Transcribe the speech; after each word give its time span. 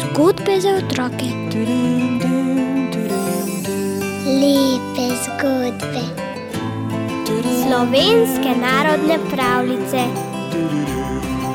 Zgodbe 0.00 0.60
za 0.60 0.68
otroke. 0.68 1.28
Lepe 4.40 5.06
zgodbe. 5.24 6.04
Slovenske 7.66 8.60
narodne 8.60 9.18
pravljice. 9.30 10.04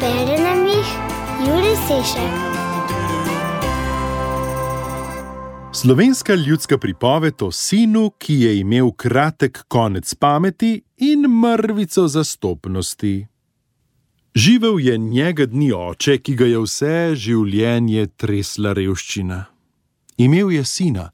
Bere 0.00 0.42
nam 0.42 0.66
jih 0.66 0.86
Juri 1.46 1.76
Sešek. 1.86 2.48
Slovenska 5.72 6.34
ljudska 6.34 6.78
pripoved 6.78 7.42
o 7.42 7.50
sinu, 7.52 8.10
ki 8.18 8.34
je 8.34 8.58
imel 8.58 8.90
kratek 8.90 9.64
konec 9.68 10.14
pameti 10.14 10.82
in 10.96 11.20
mrvico 11.20 12.08
zastopnosti. 12.08 13.26
Živel 14.34 14.80
je 14.80 14.98
njega 14.98 15.46
dni 15.46 15.72
oče, 15.72 16.18
ki 16.18 16.34
ga 16.34 16.46
je 16.46 16.58
vse 16.62 17.14
življenje 17.16 18.06
tresla 18.16 18.72
revščina. 18.76 19.44
Imel 20.18 20.52
je 20.52 20.64
sina, 20.64 21.10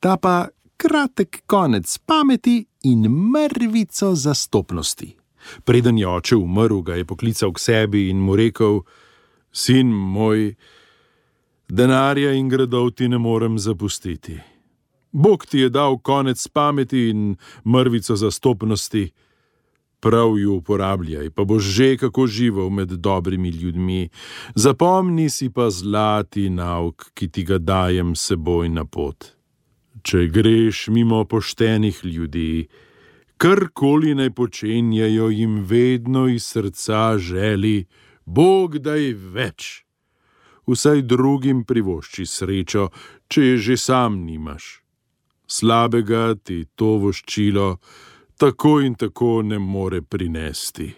ta 0.00 0.16
pa 0.16 0.48
kratek 0.76 1.42
konec 1.46 1.98
pameti 2.06 2.64
in 2.84 3.08
mrvico 3.08 4.14
zastopnosti. 4.14 5.14
Preden 5.64 5.98
je 5.98 6.08
oče 6.08 6.36
umrl, 6.36 6.80
ga 6.82 6.94
je 6.94 7.04
poklical 7.04 7.52
k 7.52 7.60
sebi 7.60 8.08
in 8.10 8.20
mu 8.20 8.36
rekel: 8.36 8.80
Sin 9.52 9.92
moj, 9.92 10.54
denarja 11.68 12.32
in 12.32 12.48
gradov 12.48 12.90
ti 12.94 13.08
ne 13.08 13.18
morem 13.18 13.58
zapustiti. 13.58 14.38
Bog 15.12 15.46
ti 15.46 15.58
je 15.58 15.68
dal 15.68 15.98
konec 15.98 16.48
pameti 16.48 17.08
in 17.10 17.36
mrvico 17.64 18.16
zastopnosti 18.16 19.10
prav 20.04 20.38
ju 20.38 20.52
uporabljaj, 20.60 21.30
pa 21.30 21.44
boš 21.48 21.64
že 21.76 21.96
kako 21.96 22.26
živel 22.26 22.68
med 22.70 22.88
dobrimi 22.88 23.48
ljudmi. 23.48 24.08
Zapomni 24.54 25.30
si 25.30 25.48
pa 25.50 25.70
zlati 25.70 26.50
nauk, 26.50 27.08
ki 27.14 27.28
ti 27.28 27.44
ga 27.48 27.58
dajem 27.58 28.12
seboj 28.12 28.68
na 28.68 28.84
pot. 28.84 29.32
Če 30.04 30.26
greš 30.28 30.88
mimo 30.92 31.24
poštenih 31.24 32.04
ljudi, 32.04 32.68
karkoli 33.40 34.12
naj 34.14 34.30
počenjajo, 34.36 35.30
jim 35.32 35.62
vedno 35.64 36.28
iz 36.28 36.44
srca 36.52 37.16
želi, 37.18 37.86
Bog 38.24 38.78
daj 38.78 39.12
več. 39.32 39.84
Vsaj 40.68 41.02
drugim 41.08 41.64
privošči 41.64 42.26
srečo, 42.26 42.90
če 43.28 43.48
je 43.48 43.56
že 43.56 43.76
sam 43.80 44.20
nimaš. 44.28 44.80
Slabega 45.48 46.34
ti 46.34 46.64
to 46.76 46.96
voščilo, 47.00 47.76
tako 48.44 48.80
in 48.80 48.94
tako 48.94 49.42
ne 49.42 49.58
more 49.58 50.02
prinesti. 50.02 50.92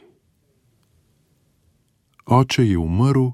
Oče 2.27 2.66
je 2.66 2.78
umrl, 2.78 3.28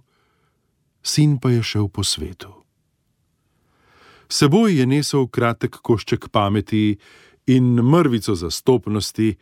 sin 1.02 1.38
pa 1.38 1.50
je 1.50 1.62
šel 1.62 1.88
po 1.88 2.04
svetu. 2.04 2.52
Seboj 4.28 4.78
je 4.78 4.86
nesel 4.86 5.27
kratek 5.28 5.78
košček 5.82 6.28
pameti 6.28 6.98
in 7.46 7.64
mrvico 7.64 8.34
zastopnosti, 8.34 9.34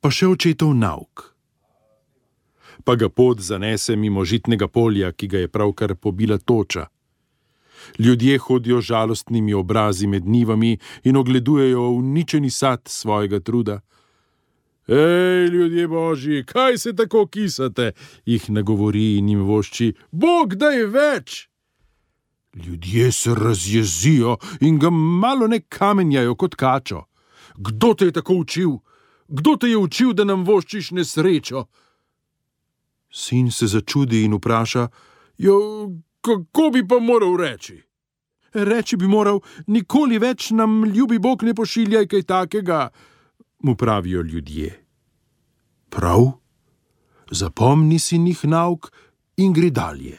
pa 0.00 0.10
še 0.10 0.26
očetov 0.26 0.72
nauk. 0.72 1.34
Pa 2.84 2.96
ga 2.96 3.08
pot 3.08 3.44
zanese 3.44 3.96
mimo 3.96 4.24
žitnega 4.24 4.68
polja, 4.68 5.12
ki 5.12 5.28
ga 5.28 5.44
je 5.44 5.52
pravkar 5.52 5.94
pobila 6.00 6.38
toča. 6.38 6.88
Ljudje 7.98 8.38
hodijo 8.38 8.80
žalostnimi 8.80 9.54
obrazi 9.54 10.06
med 10.06 10.26
nivami 10.26 10.78
in 11.04 11.16
ogledujejo 11.16 11.90
uničeni 11.90 12.50
sad 12.50 12.80
svojega 12.84 13.40
truda. 13.40 13.80
Hej, 14.86 15.48
ljudje 15.48 15.88
božji, 15.88 16.44
kaj 16.44 16.78
se 16.78 16.92
tako 16.96 17.26
kisate? 17.26 17.92
jih 18.24 18.50
nagovori 18.50 19.16
in 19.18 19.28
jim 19.28 19.42
vošči: 19.42 19.94
Bog, 20.10 20.54
da 20.54 20.66
je 20.66 20.86
več! 20.86 21.48
Ljudje 22.54 23.12
se 23.12 23.34
razjezijo 23.34 24.36
in 24.60 24.78
ga 24.78 24.90
malo 24.90 25.46
ne 25.46 25.60
kamenjajo 25.60 26.34
kot 26.34 26.54
kačo. 26.54 27.02
Kdo 27.56 27.94
te 27.94 28.04
je 28.04 28.12
tako 28.12 28.34
učil? 28.34 28.70
Kdo 29.28 29.56
te 29.56 29.68
je 29.68 29.76
učil, 29.76 30.12
da 30.12 30.24
nam 30.24 30.44
voščiš 30.44 30.90
nesrečo? 30.90 31.64
Sin 33.10 33.50
se 33.50 33.66
začudi 33.66 34.22
in 34.24 34.34
vpraša: 34.38 34.88
Jo, 35.38 35.90
kako 36.26 36.70
bi 36.74 36.82
pa 36.88 36.98
moral 36.98 37.36
reči? 37.38 37.76
Reči 38.54 38.96
bi 38.96 39.06
moral, 39.06 39.40
nikoli 39.66 40.18
več 40.18 40.50
nam 40.50 40.84
ljubi 40.84 41.18
Bog 41.18 41.44
ne 41.46 41.54
pošiljaj 41.54 42.06
kaj 42.10 42.22
takega, 42.22 42.80
mu 43.62 43.76
pravijo 43.76 44.22
ljudje. 44.22 44.70
Prav, 45.92 46.24
zapomni 47.30 47.98
si 47.98 48.18
njih 48.18 48.44
nauk 48.44 48.90
in 49.36 49.52
gre 49.52 49.70
dalje. 49.70 50.16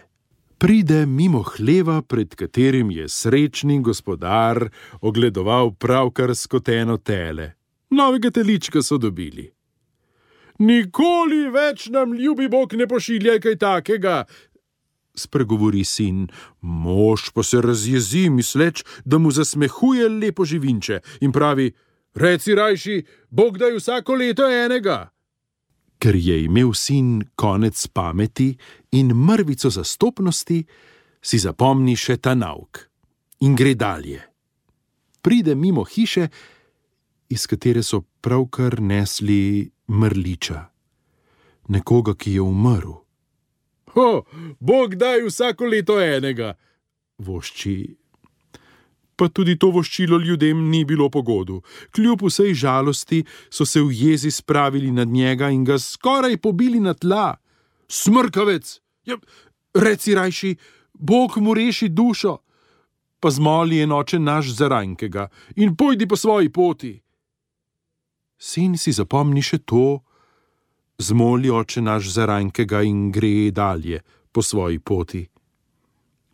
Pride 0.57 1.06
mimo 1.06 1.44
hleva, 1.44 2.01
pred 2.01 2.35
katerim 2.35 2.91
je 2.91 3.09
srečni 3.09 3.81
gospodar 3.81 4.69
ogledoval 5.01 5.75
pravkar 5.75 6.35
skoteno 6.35 6.97
tele. 6.97 7.51
Novega 7.89 8.31
telička 8.31 8.81
so 8.81 8.97
dobili. 8.97 9.51
Nikoli 10.57 11.44
več 11.53 11.85
nam 11.94 12.16
ljubi 12.18 12.47
Bog 12.50 12.74
ne 12.74 12.88
pošiljaj 12.89 13.39
kaj 13.39 13.57
takega, 13.62 14.24
spregovori 15.17 15.83
sin, 15.83 16.28
mož 16.61 17.29
pa 17.33 17.44
se 17.44 17.61
razjezi, 17.61 18.29
misleč, 18.29 18.83
da 19.05 19.17
mu 19.17 19.31
zasmehuje 19.31 20.09
lepo 20.09 20.45
živinče 20.45 21.00
in 21.22 21.31
pravi: 21.31 21.72
Reci 22.13 22.55
rajši, 22.55 23.03
Bog 23.29 23.57
daj 23.57 23.75
vsako 23.77 24.16
leto 24.16 24.50
enega. 24.50 25.09
Ker 26.00 26.16
je 26.16 26.44
imel 26.44 26.73
sin 26.73 27.23
konec 27.35 27.88
pameti 27.88 28.57
in 28.91 29.13
mrvico 29.13 29.69
zastopnosti, 29.69 30.66
si 31.22 31.38
zapomni 31.38 31.95
še 31.95 32.17
ta 32.17 32.35
nauk 32.35 32.85
in 33.41 33.56
gre 33.56 33.73
dalje. 33.75 34.22
Pride 35.22 35.56
mimo 35.56 35.83
hiše, 35.83 36.27
iz 37.29 37.47
katere 37.47 37.83
so 37.83 38.01
pravkar 38.22 38.79
nesli 38.81 39.69
mrliča, 39.88 40.61
nekoga, 41.67 42.16
ki 42.16 42.38
je 42.38 42.41
umrl. 42.41 43.06
Ho, 43.97 44.23
Bog 44.59 44.95
daj 44.95 45.23
vsako 45.25 45.65
leto 45.65 45.95
enega, 46.01 46.53
vošči. 47.17 47.77
Pa 49.17 49.25
tudi 49.33 49.55
to 49.57 49.71
voščilo 49.73 50.19
ljudem 50.21 50.59
ni 50.69 50.83
bilo 50.85 51.07
pogodu. 51.09 51.63
Kljub 51.95 52.21
vsej 52.27 52.53
žalosti 52.53 53.23
so 53.49 53.65
se 53.65 53.81
v 53.81 53.89
jezi 53.91 54.31
spravili 54.31 54.91
nad 54.91 55.07
njega 55.09 55.49
in 55.49 55.63
ga 55.65 55.79
skoraj 55.81 56.37
pobili 56.37 56.79
na 56.79 56.93
tla. 56.93 57.39
Smrkavec, 57.89 58.75
ja, 59.09 59.17
reci 59.73 60.13
rajši, 60.15 60.55
Bog 60.93 61.37
mu 61.37 61.53
reši 61.53 61.89
dušo, 61.89 62.37
pa 63.19 63.29
zmoli 63.33 63.81
enoče 63.81 64.19
naš 64.19 64.53
zarankega 64.59 65.27
in 65.55 65.75
pojdi 65.75 66.07
po 66.07 66.15
svoji 66.15 66.53
poti. 66.53 66.93
Sin 68.37 68.77
si 68.77 68.93
zapomni 68.93 69.41
še 69.41 69.57
to, 69.57 70.03
zmoli 70.97 71.49
oče 71.49 71.81
naš 71.81 72.09
zarankega 72.13 72.81
in 72.81 73.11
gre 73.11 73.51
dalje 73.51 74.01
po 74.31 74.41
svoji 74.41 74.79
poti. 74.79 75.27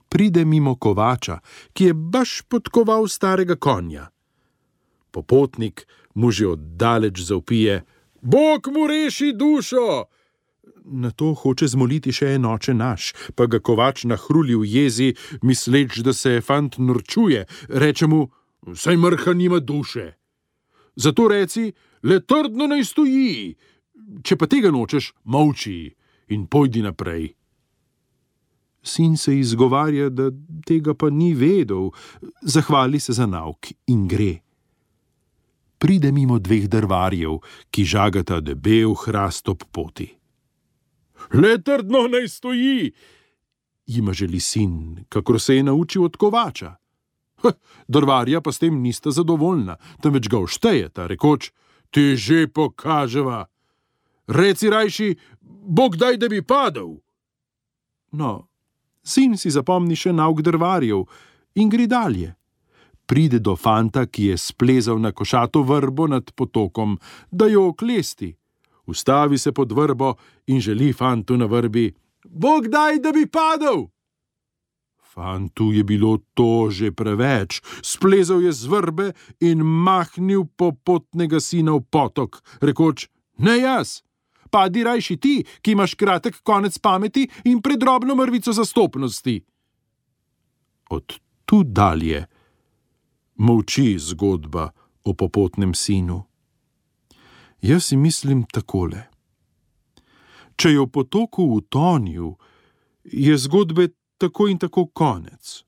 Pride 0.09 0.45
mimo 0.45 0.75
kovača, 0.75 1.39
ki 1.73 1.83
je 1.83 1.93
baš 1.93 2.41
podkoval 2.47 3.07
starega 3.07 3.55
konja. 3.55 4.09
Popotnik 5.11 5.87
mu 6.13 6.31
že 6.31 6.47
oddaleč 6.47 7.19
zaupije: 7.19 7.83
Bog 8.21 8.67
mu 8.73 8.87
reši 8.87 9.33
dušo! 9.33 10.05
Na 10.85 11.11
to 11.11 11.33
hoče 11.33 11.67
zmoliti 11.67 12.11
še 12.11 12.35
enoče 12.35 12.73
naš, 12.73 13.13
pa 13.35 13.45
ga 13.45 13.59
kovač 13.59 14.03
nahruli 14.03 14.55
v 14.55 14.67
jezi, 14.67 15.13
misleč, 15.41 16.01
da 16.03 16.13
se 16.13 16.41
fant 16.41 16.77
norčuje, 16.77 17.45
reče 17.69 18.07
mu: 18.07 18.27
Saj 18.75 18.97
mrha 18.97 19.33
nima 19.33 19.59
duše. 19.59 20.13
Zato 20.95 21.27
reci, 21.27 21.73
le 22.03 22.19
trdno 22.19 22.67
naj 22.67 22.83
stoji, 22.83 23.55
če 24.23 24.37
pa 24.37 24.47
tega 24.49 24.71
nočeš, 24.73 25.13
molči 25.23 25.93
in 26.33 26.47
pojdi 26.47 26.83
naprej. 26.83 27.31
Sin 28.83 29.15
se 29.17 29.37
izgovarja, 29.39 30.09
da 30.09 30.27
tega 30.67 30.93
pa 30.93 31.09
ni 31.09 31.31
vedel, 31.33 31.91
zahvali 32.41 32.99
se 32.99 33.15
za 33.15 33.25
nauk 33.25 33.71
in 33.87 34.07
gre. 34.11 34.33
Pride 35.79 36.11
mimo 36.11 36.39
dveh 36.39 36.67
drvarjev, 36.71 37.39
ki 37.71 37.83
žagata 37.83 38.39
debel 38.39 38.95
hrast 39.05 39.49
ob 39.51 39.63
poti. 39.71 40.09
Le 41.33 41.57
trdno 41.63 42.07
naj 42.11 42.27
stoji, 42.27 42.91
jima 43.87 44.13
želi 44.13 44.39
sin, 44.39 45.05
kakor 45.09 45.39
se 45.41 45.55
je 45.55 45.63
naučil 45.63 46.03
od 46.03 46.17
kovača. 46.17 46.75
Drvarja 47.87 48.41
pa 48.41 48.51
s 48.51 48.59
tem 48.59 48.81
nista 48.81 49.11
zadovoljna, 49.11 49.75
temveč 50.03 50.27
ga 50.27 50.39
oštejeta, 50.39 51.07
rekoč: 51.07 51.51
Ti 51.91 52.15
že 52.15 52.47
pokaževa 52.47 53.45
reci 54.27 54.69
rajši, 54.69 55.15
Bog 55.41 55.95
daj, 55.97 56.17
da 56.17 56.27
bi 56.29 56.41
padel. 56.41 56.95
No, 58.11 58.47
sin 59.03 59.37
si 59.37 59.49
zapomni 59.49 59.95
še 59.95 60.13
nauk 60.13 60.41
drvarjev 60.41 61.05
in 61.55 61.69
gre 61.69 61.87
dalje. 61.87 62.33
Pride 63.05 63.39
do 63.39 63.55
fanta, 63.55 64.05
ki 64.07 64.31
je 64.31 64.37
splezal 64.37 64.99
na 64.99 65.11
košato 65.11 65.63
vrbo 65.63 66.07
nad 66.07 66.31
potokom, 66.35 66.97
da 67.31 67.47
jo 67.47 67.67
oklesti. 67.67 68.35
ustavi 68.85 69.37
se 69.37 69.51
pod 69.51 69.71
vrbo 69.71 70.15
in 70.47 70.59
želi 70.59 70.93
fantu 70.93 71.37
na 71.37 71.45
vrbi: 71.45 71.93
Bog 72.25 72.67
daj, 72.67 72.99
da 72.99 73.11
bi 73.11 73.27
padel! 73.27 73.87
Fantu 75.13 75.71
je 75.71 75.83
bilo 75.83 76.17
to 76.33 76.69
že 76.69 76.91
preveč, 76.91 77.61
splezal 77.81 78.41
je 78.41 78.51
z 78.51 78.65
vrbe 78.65 79.11
in 79.39 79.61
mahnil 79.61 80.45
popotnega 80.57 81.39
sina 81.39 81.71
v 81.71 81.81
potok, 81.89 82.41
rekoč: 82.61 83.09
Ne 83.37 83.57
jaz, 83.59 84.01
padi 84.53 84.83
rajši 84.85 85.17
ti, 85.17 85.33
ki 85.61 85.73
imaš 85.73 85.95
kratek 85.97 86.41
konec 86.45 86.77
pameti 86.77 87.25
in 87.49 87.61
predrobno 87.61 88.15
mrvico 88.15 88.53
zastopnosti. 88.53 89.39
Od 90.89 91.17
tu 91.45 91.63
dalje 91.63 92.25
molči 93.35 93.95
zgodba 93.99 94.69
o 95.03 95.13
popotnem 95.13 95.73
sinu. 95.73 96.23
Jaz 97.61 97.89
si 97.89 97.97
mislim 97.97 98.43
takole. 98.43 99.07
Če 100.55 100.75
je 100.75 100.79
v 100.83 100.89
potoku 100.93 101.45
utonil, 101.57 102.35
je 103.03 103.37
zgodbe 103.37 103.87
tako 104.21 104.47
in 104.51 104.59
tako 104.61 104.85
konec. 104.93 105.63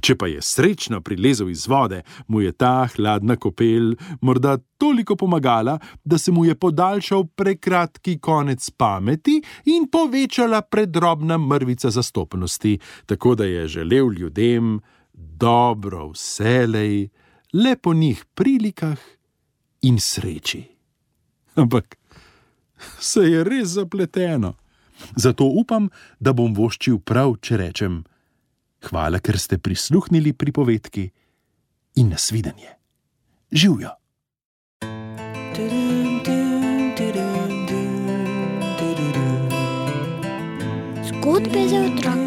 Če 0.00 0.16
pa 0.16 0.28
je 0.30 0.42
srečno 0.42 1.00
prilezel 1.00 1.50
iz 1.50 1.66
vode, 1.68 2.02
mu 2.28 2.40
je 2.40 2.52
ta 2.52 2.88
hladna 2.94 3.36
kopel 3.36 3.94
morda 4.20 4.56
toliko 4.78 5.16
pomagala, 5.16 5.78
da 6.04 6.18
se 6.18 6.32
mu 6.32 6.44
je 6.44 6.54
podaljšal 6.54 7.26
prekratki 7.36 8.18
konec 8.18 8.70
pameti 8.70 9.40
in 9.64 9.88
povečala 9.92 10.62
predrobna 10.62 11.38
mrvica 11.38 11.90
zastopnosti, 11.90 12.78
tako 13.06 13.34
da 13.34 13.44
je 13.44 13.68
želel 13.68 14.12
ljudem 14.12 14.80
dobro 15.12 16.10
vselej, 16.12 17.08
le 17.52 17.76
po 17.76 17.94
njih 17.94 18.24
prilikah 18.34 18.98
in 19.82 20.00
sreči. 20.00 20.64
Ampak 21.54 21.96
se 23.00 23.20
je 23.20 23.44
res 23.44 23.68
zapleteno. 23.68 24.54
Zato 25.16 25.44
upam, 25.44 25.88
da 26.20 26.32
bom 26.32 26.54
voščil 26.54 26.98
prav, 26.98 27.36
če 27.40 27.56
rečem: 27.56 28.04
Hvala, 28.82 29.18
ker 29.20 29.38
ste 29.38 29.58
prisluhnili 29.58 30.32
pripovedki 30.32 31.10
in 31.96 32.10
nasvidenje. 32.10 32.76
Živijo! 33.52 33.90
Zgodbe 41.08 41.68
za 41.68 41.80
otroke. 41.80 42.25